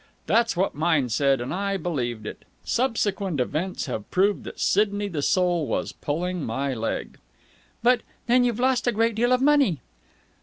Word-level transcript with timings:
That's 0.25 0.57
what 0.57 0.73
mine 0.73 1.09
said, 1.09 1.39
and 1.41 1.53
I 1.53 1.77
believed 1.77 2.25
it. 2.25 2.43
Subsequent 2.63 3.39
events 3.39 3.85
have 3.85 4.09
proved 4.09 4.45
that 4.45 4.59
Sidney 4.59 5.07
the 5.07 5.21
Soul 5.21 5.67
was 5.67 5.91
pulling 5.91 6.43
my 6.43 6.73
leg!" 6.73 7.19
"But 7.83 8.01
then 8.25 8.43
you've 8.43 8.59
lost 8.59 8.87
a 8.87 8.91
great 8.91 9.13
deal 9.13 9.31
of 9.31 9.43
money?" 9.43 9.79